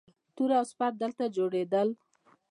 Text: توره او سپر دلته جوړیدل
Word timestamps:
توره 0.35 0.55
او 0.59 0.65
سپر 0.71 0.91
دلته 1.01 1.25
جوړیدل 1.35 1.89